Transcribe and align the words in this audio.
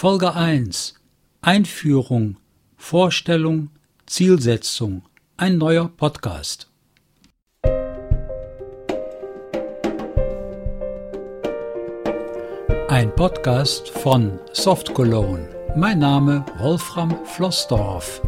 Folge 0.00 0.32
1 0.32 0.94
Einführung, 1.40 2.36
Vorstellung, 2.76 3.70
Zielsetzung. 4.06 5.02
Ein 5.36 5.58
neuer 5.58 5.88
Podcast. 5.88 6.70
Ein 12.86 13.12
Podcast 13.16 13.88
von 13.88 14.38
Soft 14.52 14.94
Cologne. 14.94 15.48
Mein 15.74 15.98
Name 15.98 16.46
Wolfram 16.58 17.18
Flossdorf. 17.24 18.22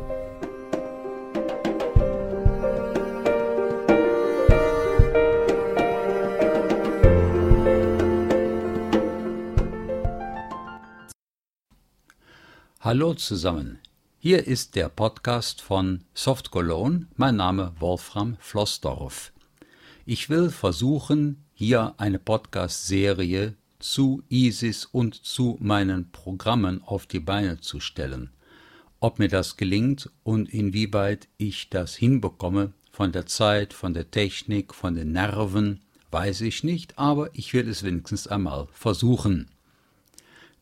Hallo 12.83 13.13
zusammen. 13.13 13.79
Hier 14.21 14.47
ist 14.47 14.75
der 14.75 14.89
Podcast 14.89 15.61
von 15.61 16.03
Soft 16.15 16.51
Cologne. 16.51 17.09
Mein 17.15 17.37
Name 17.37 17.75
Wolfram 17.79 18.39
Flossdorf. 18.41 19.35
Ich 20.07 20.31
will 20.31 20.49
versuchen, 20.49 21.45
hier 21.53 21.93
eine 21.99 22.19
Podcast-Serie 22.19 23.55
zu 23.81 24.23
ISIS 24.31 24.87
und 24.87 25.15
zu 25.15 25.59
meinen 25.61 26.11
Programmen 26.11 26.83
auf 26.83 27.05
die 27.05 27.21
Beine 27.21 27.61
zu 27.61 27.81
stellen. 27.81 28.31
Ob 28.99 29.19
mir 29.19 29.29
das 29.29 29.59
gelingt 29.59 30.09
und 30.23 30.49
inwieweit 30.49 31.29
ich 31.37 31.69
das 31.69 31.95
hinbekomme, 31.95 32.73
von 32.93 33.13
der 33.13 33.27
Zeit, 33.27 33.75
von 33.75 33.93
der 33.93 34.11
Technik, 34.11 34.75
von 34.75 34.95
den 34.95 35.13
Nerven, 35.13 35.83
weiß 36.13 36.41
ich 36.41 36.65
nicht, 36.65 36.99
aber 36.99 37.29
ich 37.35 37.53
will 37.53 37.69
es 37.69 37.83
wenigstens 37.83 38.27
einmal 38.27 38.69
versuchen. 38.73 39.51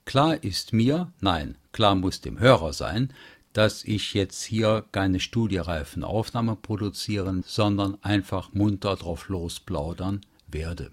Klar 0.04 0.42
ist 0.42 0.72
mir, 0.72 1.12
nein, 1.20 1.54
klar 1.72 1.94
muss 1.94 2.20
dem 2.20 2.38
Hörer 2.38 2.72
sein, 2.72 3.12
dass 3.52 3.84
ich 3.84 4.14
jetzt 4.14 4.44
hier 4.44 4.84
keine 4.92 5.20
studiereifen 5.20 6.04
Aufnahmen 6.04 6.60
produzieren, 6.60 7.42
sondern 7.46 7.98
einfach 8.02 8.52
munter 8.52 8.96
drauf 8.96 9.28
losplaudern 9.28 10.20
werde. 10.46 10.92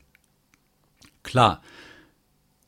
Klar, 1.23 1.61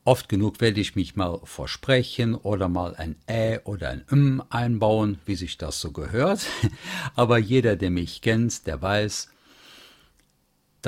oft 0.03 0.30
genug 0.30 0.61
werde 0.61 0.81
ich 0.81 0.95
mich 0.95 1.16
mal 1.16 1.39
versprechen 1.44 2.36
oder 2.36 2.69
mal 2.69 2.95
ein 2.95 3.16
Ä 3.27 3.59
oder 3.64 3.89
ein 3.89 4.03
M 4.09 4.44
einbauen, 4.49 5.19
wie 5.25 5.36
sich 5.36 5.58
das 5.58 5.80
so 5.80 5.92
gehört, 5.92 6.45
aber 7.16 7.38
jeder, 7.38 7.75
der 7.75 7.89
mich 7.89 8.21
kennt, 8.21 8.67
der 8.67 8.81
weiß, 8.81 9.30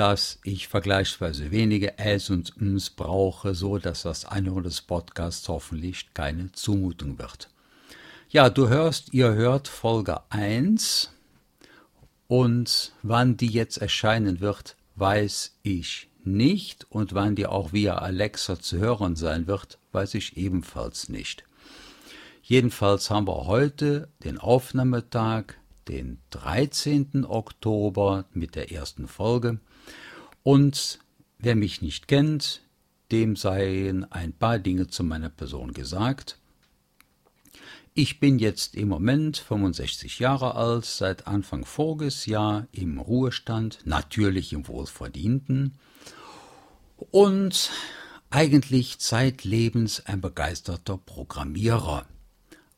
dass 0.00 0.38
ich 0.44 0.66
vergleichsweise 0.66 1.50
wenige 1.50 1.98
Äs 1.98 2.30
und 2.30 2.56
Ms 2.56 2.88
brauche, 2.88 3.54
so 3.54 3.76
dass 3.76 4.04
das 4.04 4.24
Anhören 4.24 4.62
des 4.62 4.80
Podcasts 4.80 5.46
hoffentlich 5.46 6.14
keine 6.14 6.50
Zumutung 6.52 7.18
wird. 7.18 7.50
Ja, 8.30 8.48
du 8.48 8.70
hörst, 8.70 9.12
ihr 9.12 9.34
hört 9.34 9.68
Folge 9.68 10.22
1 10.30 11.10
und 12.28 12.92
wann 13.02 13.36
die 13.36 13.48
jetzt 13.48 13.76
erscheinen 13.76 14.40
wird, 14.40 14.74
weiß 14.96 15.58
ich 15.64 16.08
nicht 16.24 16.86
und 16.88 17.12
wann 17.12 17.36
die 17.36 17.44
auch 17.44 17.74
via 17.74 17.98
Alexa 17.98 18.58
zu 18.58 18.78
hören 18.78 19.16
sein 19.16 19.46
wird, 19.46 19.76
weiß 19.92 20.14
ich 20.14 20.38
ebenfalls 20.38 21.10
nicht. 21.10 21.44
Jedenfalls 22.42 23.10
haben 23.10 23.28
wir 23.28 23.44
heute 23.44 24.08
den 24.24 24.38
Aufnahmetag, 24.38 25.56
den 25.90 26.18
13. 26.30 27.24
Oktober 27.24 28.24
mit 28.32 28.54
der 28.54 28.70
ersten 28.70 29.08
Folge 29.08 29.58
und 30.44 31.00
wer 31.38 31.56
mich 31.56 31.82
nicht 31.82 32.06
kennt, 32.06 32.62
dem 33.10 33.34
seien 33.34 34.10
ein 34.12 34.32
paar 34.32 34.60
Dinge 34.60 34.86
zu 34.86 35.02
meiner 35.02 35.30
Person 35.30 35.72
gesagt. 35.72 36.38
Ich 37.92 38.20
bin 38.20 38.38
jetzt 38.38 38.76
im 38.76 38.86
Moment 38.88 39.38
65 39.38 40.20
Jahre 40.20 40.54
alt, 40.54 40.84
seit 40.84 41.26
Anfang 41.26 41.64
voriges 41.64 42.24
Jahr 42.24 42.68
im 42.70 43.00
Ruhestand, 43.00 43.80
natürlich 43.84 44.52
im 44.52 44.68
Wohlverdienten 44.68 45.74
und 47.10 47.72
eigentlich 48.30 49.00
zeitlebens 49.00 50.06
ein 50.06 50.20
begeisterter 50.20 50.98
Programmierer. 50.98 52.06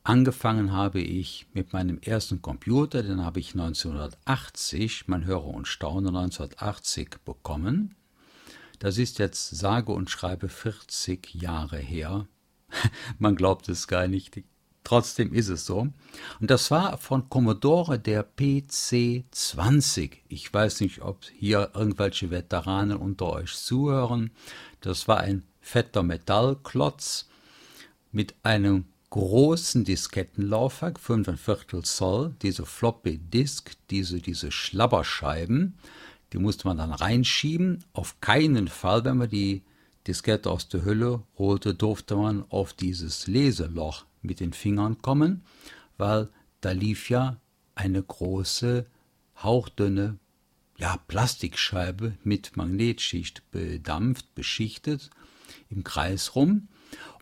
Angefangen 0.05 0.73
habe 0.73 1.01
ich 1.01 1.47
mit 1.53 1.73
meinem 1.73 1.99
ersten 1.99 2.43
Computer, 2.43 3.05
den 3.05 3.25
habe 3.25 3.39
ich 3.39 3.53
1980, 3.53 5.07
man 5.07 5.25
höre 5.25 5.45
und 5.45 5.69
staune, 5.69 6.09
1980 6.09 7.19
bekommen. 7.25 7.95
Das 8.81 8.99
ist 8.99 9.21
jetzt 9.21 9.51
sage 9.51 9.93
und 9.93 10.11
schreibe 10.11 10.49
40 10.49 11.35
Jahre 11.35 11.79
her. 11.79 12.27
man 13.21 13.37
glaubt 13.37 13.69
es 13.69 13.87
gar 13.87 14.09
nicht, 14.09 14.43
trotzdem 14.83 15.33
ist 15.33 15.49
es 15.49 15.67
so. 15.67 15.87
Und 16.41 16.51
das 16.51 16.73
war 16.73 16.99
von 16.99 17.29
Commodore 17.29 18.01
der 18.01 18.27
PC20. 18.29 20.17
Ich 20.27 20.53
weiß 20.53 20.81
nicht, 20.81 21.03
ob 21.03 21.25
hier 21.27 21.71
irgendwelche 21.75 22.33
Veteranen 22.33 22.97
unter 22.97 23.31
euch 23.31 23.55
zuhören. 23.55 24.33
Das 24.81 25.07
war 25.07 25.21
ein 25.21 25.45
fetter 25.61 26.03
Metallklotz 26.03 27.29
mit 28.11 28.35
einem 28.43 28.87
großen 29.13 29.85
Diskettenlaufwerk, 29.85 30.99
5,25 30.99 31.83
Zoll, 31.83 32.35
diese 32.41 32.65
Floppy 32.65 33.19
Disk, 33.19 33.73
diese, 33.91 34.23
diese 34.23 34.51
Schlabberscheiben, 34.51 35.75
die 36.33 36.39
musste 36.39 36.67
man 36.67 36.79
dann 36.79 36.93
reinschieben. 36.93 37.85
Auf 37.93 38.23
keinen 38.23 38.69
Fall, 38.69 39.05
wenn 39.05 39.19
man 39.19 39.29
die 39.29 39.65
Diskette 40.07 40.51
aus 40.51 40.69
der 40.69 40.87
Hülle 40.87 41.23
holte, 41.37 41.75
durfte 41.75 42.17
man 42.17 42.47
auf 42.49 42.73
dieses 42.73 43.27
Leseloch 43.27 44.07
mit 44.23 44.41
den 44.41 44.55
Fingern 44.55 45.03
kommen, 45.03 45.43
weil 45.99 46.31
da 46.63 46.71
lief 46.71 47.11
ja 47.11 47.37
eine 47.75 48.03
große, 48.03 48.87
hauchdünne 49.43 50.19
ja, 50.79 50.97
Plastikscheibe 51.07 52.17
mit 52.25 52.57
Magnetschicht 52.57 53.43
bedampft, 53.51 54.35
beschichtet 54.35 55.11
im 55.69 55.85
Kreis 55.85 56.35
rum. 56.35 56.69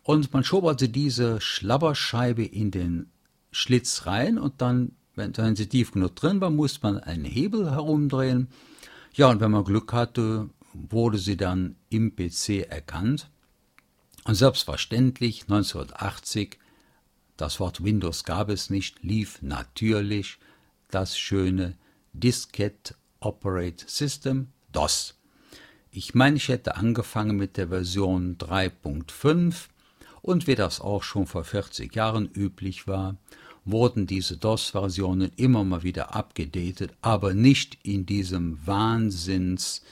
Und 0.03 0.33
man 0.33 0.45
schob 0.45 0.65
also 0.65 0.87
diese 0.87 1.41
Schlabberscheibe 1.41 2.45
in 2.45 2.71
den 2.71 3.11
Schlitz 3.53 4.07
rein 4.07 4.39
und 4.39 4.61
dann, 4.61 4.93
wenn, 5.15 5.37
wenn 5.37 5.57
sie 5.57 5.69
tief 5.69 5.93
genug 5.93 6.17
drin 6.17 6.41
war, 6.41 6.51
musste 6.51 6.81
man 6.83 6.99
einen 6.99 7.25
Hebel 7.25 7.71
herumdrehen. 7.71 8.49
Ja, 9.15 9.29
und 9.29 9.41
wenn 9.41 9.51
man 9.51 9.65
Glück 9.65 9.93
hatte, 9.93 10.49
wurde 10.73 11.19
sie 11.19 11.37
dann 11.37 11.77
im 11.91 12.15
PC 12.15 12.67
erkannt. 12.69 13.29
Und 14.25 14.35
selbstverständlich 14.35 15.43
1980, 15.43 16.59
das 17.37 17.59
Wort 17.59 17.83
Windows 17.83 18.25
gab 18.25 18.51
es 18.51 18.71
nicht, 18.71 19.03
lief 19.03 19.43
natürlich 19.43 20.39
das 20.91 21.19
schöne 21.19 21.77
Diskette 22.13 22.95
Operate 23.21 23.85
System 23.87 24.49
DOS. 24.73 25.17
Ich 25.91 26.15
meine, 26.15 26.37
ich 26.37 26.49
hätte 26.49 26.77
angefangen 26.77 27.37
mit 27.37 27.57
der 27.57 27.69
Version 27.69 28.39
3.5 28.39 29.69
und 30.23 30.47
wie 30.47 30.55
das 30.55 30.81
auch 30.81 31.03
schon 31.03 31.27
vor 31.27 31.45
40 31.45 31.95
Jahren 31.95 32.29
üblich 32.29 32.87
war, 32.87 33.17
wurden 33.65 34.07
diese 34.07 34.37
DOS-Versionen 34.37 35.33
immer 35.37 35.65
mal 35.65 35.83
wieder 35.83 36.15
abgedatet, 36.15 36.93
aber 37.03 37.35
nicht 37.35 37.79
in 37.83 38.07
diesem 38.07 38.67
Wahnsinns 38.67 39.83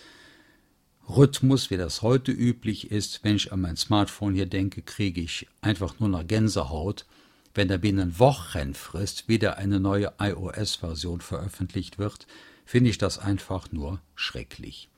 Rhythmus, 1.09 1.71
wie 1.71 1.77
das 1.77 2.03
heute 2.03 2.33
üblich 2.33 2.91
ist. 2.91 3.25
Wenn 3.25 3.37
ich 3.37 3.53
an 3.53 3.63
mein 3.63 3.77
Smartphone 3.77 4.35
hier 4.35 4.47
denke, 4.47 4.83
kriege 4.83 5.21
ich 5.21 5.47
einfach 5.63 5.99
nur 6.01 6.09
noch 6.09 6.27
Gänsehaut, 6.27 7.07
wenn 7.55 7.69
da 7.69 7.79
binnen 7.79 8.19
Wochenfrist 8.19 9.29
wieder 9.29 9.57
eine 9.57 9.81
neue 9.81 10.13
iOS-Version 10.21 11.21
veröffentlicht 11.21 11.99
wird, 11.99 12.27
finde 12.65 12.91
ich 12.91 12.99
das 12.99 13.19
einfach 13.19 13.73
nur 13.73 14.01
schrecklich. 14.15 14.89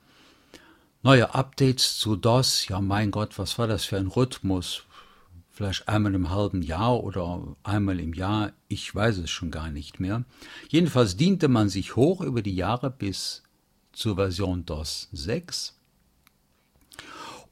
Neue 1.02 1.34
Updates 1.34 1.96
zu 1.96 2.16
DOS, 2.16 2.66
ja 2.68 2.80
mein 2.80 3.10
Gott, 3.10 3.38
was 3.38 3.58
war 3.58 3.66
das 3.66 3.84
für 3.84 3.96
ein 3.96 4.08
Rhythmus? 4.08 4.82
Vielleicht 5.50 5.88
einmal 5.88 6.14
im 6.14 6.30
halben 6.30 6.62
Jahr 6.62 7.02
oder 7.02 7.56
einmal 7.62 8.00
im 8.00 8.14
Jahr, 8.14 8.52
ich 8.68 8.94
weiß 8.94 9.18
es 9.18 9.30
schon 9.30 9.50
gar 9.50 9.70
nicht 9.70 10.00
mehr. 10.00 10.24
Jedenfalls 10.68 11.16
diente 11.16 11.48
man 11.48 11.68
sich 11.68 11.96
hoch 11.96 12.20
über 12.20 12.42
die 12.42 12.54
Jahre 12.54 12.90
bis 12.90 13.42
zur 13.92 14.16
Version 14.16 14.64
DOS 14.64 15.08
6. 15.12 15.76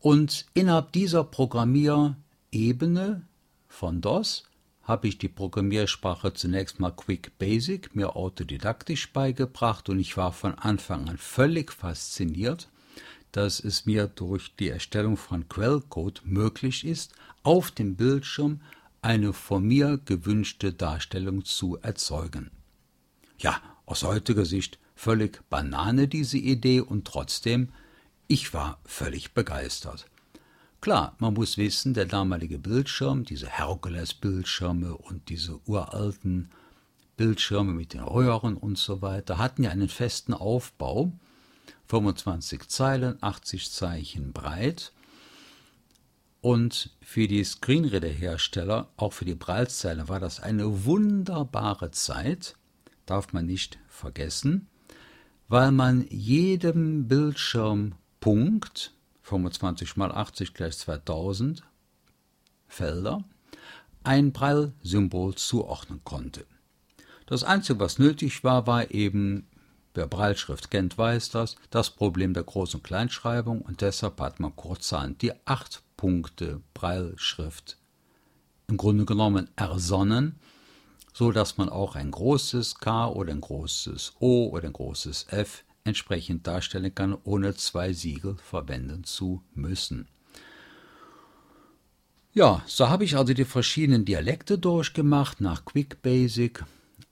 Und 0.01 0.47
innerhalb 0.55 0.93
dieser 0.93 1.25
Programmierebene 1.25 3.27
von 3.67 4.01
DOS 4.01 4.45
habe 4.83 5.07
ich 5.07 5.19
die 5.19 5.29
Programmiersprache 5.29 6.33
zunächst 6.33 6.81
mal 6.81 6.93
Quick 6.93 7.37
Basic 7.39 7.95
mir 7.95 8.17
autodidaktisch 8.17 9.13
beigebracht 9.13 9.91
und 9.91 9.99
ich 9.99 10.17
war 10.17 10.33
von 10.33 10.55
Anfang 10.55 11.09
an 11.09 11.19
völlig 11.19 11.73
fasziniert, 11.73 12.71
dass 13.33 13.61
es 13.61 13.87
mir 13.87 14.07
durch 14.07 14.55
die 14.57 14.69
Erstellung 14.69 15.17
von 15.17 15.49
Quellcode 15.49 16.23
möglich 16.25 16.85
ist, 16.85 17.13
auf 17.43 17.71
dem 17.71 17.97
Bildschirm 17.97 18.61
eine 19.03 19.33
von 19.33 19.65
mir 19.65 19.99
gewünschte 20.05 20.73
Darstellung 20.73 21.45
zu 21.45 21.79
erzeugen. 21.79 22.51
Ja, 23.39 23.61
aus 23.87 24.03
heutiger 24.03 24.45
Sicht 24.45 24.79
völlig 24.95 25.41
Banane 25.49 26.09
diese 26.09 26.39
Idee 26.39 26.81
und 26.81 27.07
trotzdem, 27.07 27.69
ich 28.27 28.53
war 28.53 28.79
völlig 28.85 29.33
begeistert. 29.33 30.07
Klar, 30.81 31.17
man 31.19 31.35
muss 31.35 31.57
wissen, 31.57 31.95
der 31.95 32.07
damalige 32.07 32.59
Bildschirm, 32.59 33.25
diese 33.25 33.49
Herkules-Bildschirme 33.49 34.97
und 34.97 35.29
diese 35.29 35.61
uralten 35.67 36.51
Bildschirme 37.17 37.73
mit 37.73 37.95
den 37.95 38.01
Röhren 38.03 38.57
und 38.57 38.79
so 38.79 39.03
weiter, 39.03 39.39
hatten 39.39 39.65
ja 39.65 39.71
einen 39.71 39.89
festen 39.89 40.35
Aufbau, 40.35 41.13
25 41.89 42.69
Zeilen, 42.69 43.19
80 43.23 43.71
Zeichen 43.71 44.33
breit. 44.33 44.93
Und 46.41 46.91
für 47.03 47.27
die 47.27 47.43
Screenreader-Hersteller, 47.43 48.89
auch 48.97 49.13
für 49.13 49.25
die 49.25 49.35
Braillezeile, 49.35 50.09
war 50.09 50.21
das 50.21 50.41
eine 50.41 50.85
wunderbare 50.85 51.91
Zeit, 51.91 52.55
darf 53.07 53.33
man 53.33 53.47
nicht 53.47 53.79
vergessen, 53.89 54.69
weil 55.49 55.73
man 55.73 56.07
jedem 56.11 57.09
Bildschirmpunkt 57.09 58.93
25 59.23 59.97
mal 59.97 60.13
80 60.13 60.55
gleich 60.55 60.79
2000 60.79 61.63
Felder 62.67 63.25
ein 64.05 64.33
Braille-Symbol 64.33 65.35
zuordnen 65.35 66.01
konnte. 66.05 66.47
Das 67.27 67.45
Einzige, 67.45 67.81
was 67.81 67.99
nötig 67.99 68.45
war, 68.45 68.67
war 68.67 68.91
eben, 68.91 69.47
wer 69.95 70.07
Brailleschrift 70.07 70.71
kennt, 70.71 70.97
weiß 70.97 71.31
das, 71.31 71.57
das 71.71 71.91
Problem 71.91 72.35
der 72.35 72.45
Groß- 72.45 72.77
und 72.77 72.85
Kleinschreibung. 72.85 73.63
Und 73.63 73.81
deshalb 73.81 74.21
hat 74.21 74.41
man 74.41 74.55
kurzerhand 74.57 75.23
die 75.23 75.33
8 75.47 75.83
Punkte 75.97 76.61
Brailleschrift 76.75 77.77
im 78.69 78.77
Grunde 78.77 79.05
genommen 79.05 79.49
ersonnen, 79.57 80.39
so 81.13 81.33
dass 81.33 81.57
man 81.57 81.69
auch 81.69 81.97
ein 81.97 82.11
großes 82.11 82.77
K 82.77 83.09
oder 83.09 83.33
ein 83.33 83.41
großes 83.41 84.15
O 84.21 84.49
oder 84.49 84.67
ein 84.67 84.73
großes 84.73 85.27
F 85.31 85.65
entsprechend 85.85 86.47
darstellen 86.47 86.95
kann, 86.95 87.17
ohne 87.25 87.55
zwei 87.55 87.93
Siegel 87.93 88.37
verwenden 88.37 89.05
zu 89.05 89.43
müssen. 89.55 90.07
Ja, 92.35 92.63
so 92.67 92.89
habe 92.89 93.05
ich 93.05 93.17
also 93.17 93.33
die 93.33 93.47
verschiedenen 93.47 94.05
Dialekte 94.05 94.59
durchgemacht 94.59 95.41
nach 95.41 95.65
Quick 95.65 96.03
Basic, 96.03 96.65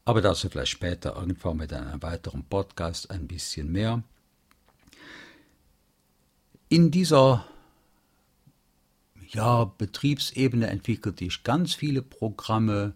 aber 0.07 0.23
dazu 0.23 0.49
vielleicht 0.49 0.71
später 0.71 1.17
irgendwann 1.17 1.57
mit 1.57 1.73
einem 1.73 2.01
weiteren 2.01 2.45
Podcast 2.45 3.11
ein 3.11 3.27
bisschen 3.27 3.71
mehr. 3.73 4.05
In 6.69 6.93
dieser 6.93 7.45
ja, 9.29 9.65
Betriebsebene 9.65 10.69
entwickelte 10.69 11.25
ich 11.25 11.43
ganz 11.43 11.75
viele 11.75 12.03
Programme, 12.03 12.95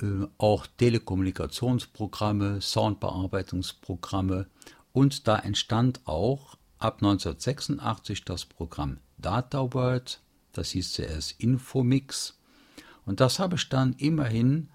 äh, 0.00 0.26
auch 0.38 0.66
Telekommunikationsprogramme, 0.78 2.62
Soundbearbeitungsprogramme 2.62 4.46
und 4.94 5.28
da 5.28 5.38
entstand 5.38 6.00
auch 6.06 6.56
ab 6.78 7.02
1986 7.02 8.24
das 8.24 8.46
Programm 8.46 9.00
DataWord, 9.18 10.22
das 10.54 10.70
hieß 10.70 10.92
zuerst 10.92 11.38
Infomix 11.38 12.38
und 13.04 13.20
das 13.20 13.38
habe 13.38 13.56
ich 13.56 13.68
dann 13.68 13.92
immerhin 13.98 14.70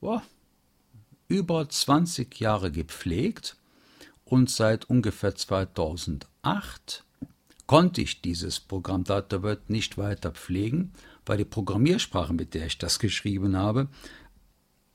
boah, 0.00 0.22
über 1.28 1.68
20 1.68 2.38
Jahre 2.40 2.70
gepflegt 2.70 3.56
und 4.24 4.50
seit 4.50 4.84
ungefähr 4.90 5.34
2008 5.34 7.04
konnte 7.66 8.00
ich 8.00 8.20
dieses 8.20 8.60
Programm 8.60 9.04
DataWord 9.04 9.70
nicht 9.70 9.98
weiter 9.98 10.30
pflegen, 10.30 10.92
weil 11.24 11.38
die 11.38 11.44
Programmiersprache, 11.44 12.32
mit 12.32 12.54
der 12.54 12.66
ich 12.66 12.78
das 12.78 12.98
geschrieben 12.98 13.56
habe, 13.56 13.88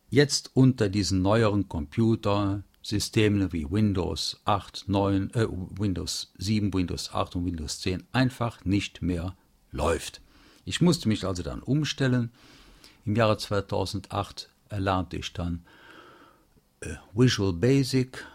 jetzt 0.09 0.51
unter 0.53 0.89
diesen 0.89 1.21
neueren 1.21 1.67
Computersystemen 1.67 3.51
wie 3.51 3.69
Windows 3.69 4.39
8, 4.45 4.85
9, 4.87 5.33
äh, 5.33 5.47
Windows 5.49 6.31
7, 6.37 6.73
Windows 6.73 7.13
8 7.13 7.35
und 7.35 7.45
Windows 7.45 7.79
10 7.81 8.03
einfach 8.13 8.63
nicht 8.63 9.01
mehr 9.01 9.35
läuft. 9.71 10.21
Ich 10.65 10.81
musste 10.81 11.07
mich 11.07 11.25
also 11.25 11.43
dann 11.43 11.61
umstellen. 11.61 12.31
Im 13.05 13.15
Jahre 13.15 13.37
2008 13.37 14.49
erlernte 14.69 15.17
ich 15.17 15.33
dann 15.33 15.65
Visual 17.13 17.53
Basic 17.53 18.25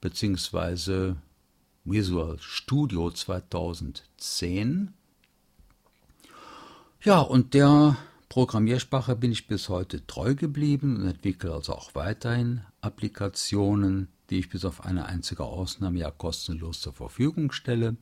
bzw. 0.00 1.14
Visual 1.84 2.38
Studio 2.40 3.10
2010. 3.10 4.94
Ja, 7.02 7.20
und 7.20 7.52
der 7.52 7.98
Programmiersprache 8.30 9.14
bin 9.14 9.30
ich 9.30 9.46
bis 9.46 9.68
heute 9.68 10.06
treu 10.06 10.34
geblieben 10.34 10.96
und 10.96 11.06
entwickle 11.06 11.52
also 11.52 11.74
auch 11.74 11.94
weiterhin 11.94 12.62
Applikationen, 12.80 14.08
die 14.30 14.38
ich 14.38 14.48
bis 14.48 14.64
auf 14.64 14.86
eine 14.86 15.04
einzige 15.04 15.44
Ausnahme 15.44 15.98
ja 15.98 16.10
kostenlos 16.10 16.80
zur 16.80 16.94
Verfügung 16.94 17.52
stelle. 17.52 17.96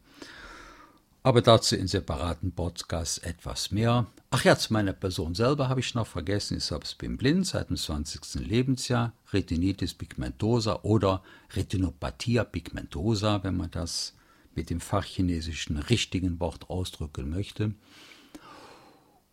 Aber 1.23 1.43
dazu 1.43 1.77
in 1.77 1.87
separaten 1.87 2.53
Podcasts 2.53 3.19
etwas 3.19 3.71
mehr. 3.71 4.07
Ach 4.31 4.43
ja, 4.45 4.57
zu 4.57 4.73
meiner 4.73 4.95
Person 4.95 5.35
selber 5.35 5.69
habe 5.69 5.81
ich 5.81 5.95
noch 5.95 6.07
vergessen. 6.07 6.57
Ich 6.57 6.65
selbst 6.65 6.97
bin 6.97 7.19
blind 7.19 7.47
seit 7.47 7.69
dem 7.69 7.77
20. 7.77 8.47
Lebensjahr. 8.47 9.13
Retinitis 9.33 9.93
pigmentosa 9.93 10.81
oder 10.83 11.23
Retinopathia 11.55 12.45
pigmentosa, 12.45 13.45
wenn 13.45 13.59
man 13.59 13.71
das 13.71 14.15
mit 14.55 14.71
dem 14.71 14.81
fachchinesischen 14.81 15.77
richtigen 15.77 16.41
Wort 16.41 16.71
ausdrücken 16.71 17.29
möchte. 17.29 17.75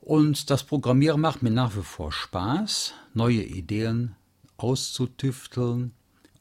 Und 0.01 0.49
das 0.49 0.65
Programmieren 0.65 1.21
macht 1.21 1.41
mir 1.41 1.51
nach 1.51 1.75
wie 1.75 1.83
vor 1.83 2.11
Spaß, 2.11 2.93
neue 3.13 3.43
Ideen 3.43 4.15
auszutüfteln 4.57 5.93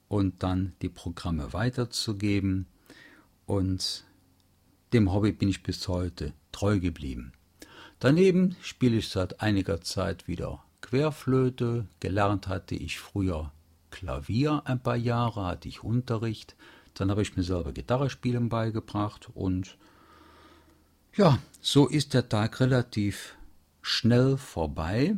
und 0.08 0.42
dann 0.42 0.72
die 0.82 0.88
Programme 0.88 1.52
weiterzugeben. 1.52 2.66
Und 3.44 4.04
dem 4.96 5.12
Hobby 5.12 5.32
bin 5.32 5.50
ich 5.50 5.62
bis 5.62 5.86
heute 5.88 6.32
treu 6.52 6.80
geblieben. 6.80 7.32
Daneben 7.98 8.56
spiele 8.62 8.96
ich 8.96 9.10
seit 9.10 9.42
einiger 9.42 9.82
Zeit 9.82 10.26
wieder 10.26 10.64
Querflöte. 10.80 11.86
Gelernt 12.00 12.48
hatte 12.48 12.74
ich 12.74 12.98
früher 12.98 13.52
Klavier 13.90 14.62
ein 14.64 14.82
paar 14.82 14.96
Jahre, 14.96 15.44
hatte 15.44 15.68
ich 15.68 15.84
Unterricht. 15.84 16.56
Dann 16.94 17.10
habe 17.10 17.20
ich 17.20 17.36
mir 17.36 17.42
selber 17.42 17.72
Gitarre 17.72 18.08
spielen 18.08 18.48
beigebracht 18.48 19.28
und 19.34 19.76
ja, 21.14 21.38
so 21.60 21.86
ist 21.86 22.14
der 22.14 22.30
Tag 22.30 22.60
relativ 22.60 23.36
schnell 23.82 24.38
vorbei. 24.38 25.14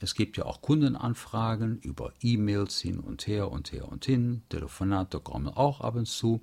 Es 0.00 0.14
gibt 0.14 0.36
ja 0.36 0.44
auch 0.44 0.62
Kundenanfragen 0.62 1.80
über 1.80 2.12
E-Mails 2.20 2.80
hin 2.80 3.00
und 3.00 3.26
her 3.26 3.50
und 3.50 3.72
her 3.72 3.88
und 3.88 4.04
hin. 4.04 4.42
Telefonate 4.50 5.18
kommen 5.18 5.48
auch 5.48 5.80
ab 5.80 5.96
und 5.96 6.06
zu. 6.06 6.42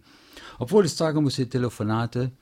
Obwohl 0.60 0.86
ich 0.86 0.94
sagen 0.94 1.24
muss, 1.24 1.38
die 1.38 1.48
Telefonate 1.48 2.34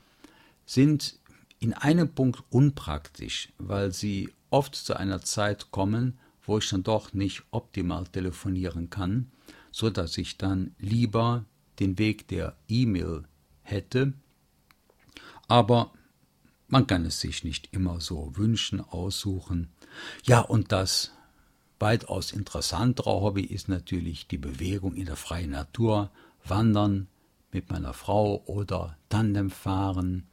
sind 0.66 1.18
in 1.58 1.72
einem 1.72 2.12
Punkt 2.14 2.42
unpraktisch, 2.50 3.52
weil 3.58 3.92
sie 3.92 4.32
oft 4.50 4.74
zu 4.74 4.96
einer 4.96 5.22
Zeit 5.22 5.70
kommen, 5.70 6.18
wo 6.44 6.58
ich 6.58 6.68
dann 6.68 6.82
doch 6.82 7.12
nicht 7.12 7.44
optimal 7.50 8.06
telefonieren 8.06 8.90
kann, 8.90 9.30
so 9.70 9.90
dass 9.90 10.18
ich 10.18 10.38
dann 10.38 10.74
lieber 10.78 11.44
den 11.78 11.98
Weg 11.98 12.28
der 12.28 12.56
E-Mail 12.68 13.24
hätte. 13.62 14.12
Aber 15.48 15.92
man 16.68 16.86
kann 16.86 17.04
es 17.04 17.20
sich 17.20 17.44
nicht 17.44 17.68
immer 17.72 18.00
so 18.00 18.36
wünschen, 18.36 18.80
aussuchen. 18.80 19.68
Ja, 20.24 20.40
und 20.40 20.72
das 20.72 21.12
weitaus 21.78 22.32
interessantere 22.32 23.10
Hobby 23.10 23.42
ist 23.42 23.68
natürlich 23.68 24.26
die 24.26 24.38
Bewegung 24.38 24.94
in 24.94 25.06
der 25.06 25.16
freien 25.16 25.50
Natur, 25.50 26.10
Wandern 26.44 27.08
mit 27.52 27.70
meiner 27.70 27.92
Frau 27.92 28.42
oder 28.46 28.96
Tandem 29.08 29.50
fahren, 29.50 30.26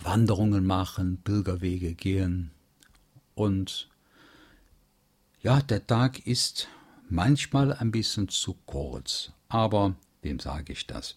Wanderungen 0.00 0.66
machen, 0.66 1.20
Pilgerwege 1.22 1.94
gehen. 1.94 2.50
Und 3.34 3.88
ja, 5.42 5.60
der 5.60 5.86
Tag 5.86 6.26
ist 6.26 6.68
manchmal 7.08 7.72
ein 7.72 7.90
bisschen 7.90 8.28
zu 8.28 8.56
kurz, 8.66 9.32
aber 9.48 9.94
wem 10.22 10.40
sage 10.40 10.72
ich 10.72 10.86
das? 10.86 11.16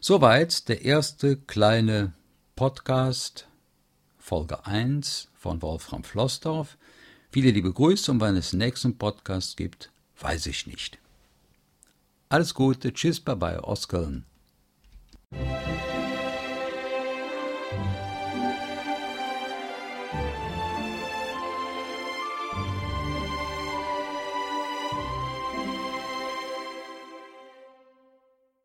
Soweit 0.00 0.68
der 0.68 0.82
erste 0.82 1.36
kleine 1.36 2.12
Podcast, 2.54 3.48
Folge 4.18 4.66
1 4.66 5.28
von 5.34 5.62
Wolfram 5.62 6.04
Flossdorf. 6.04 6.76
Viele 7.30 7.50
liebe 7.50 7.72
Grüße 7.72 8.10
und 8.10 8.20
wann 8.20 8.36
es 8.36 8.50
den 8.50 8.58
nächsten 8.58 8.96
Podcast 8.96 9.56
gibt, 9.56 9.90
weiß 10.20 10.46
ich 10.46 10.66
nicht. 10.66 10.98
Alles 12.28 12.54
Gute, 12.54 12.92
tschüss, 12.92 13.20
bye 13.20 13.36
bye 13.36 13.62
aus 13.62 13.88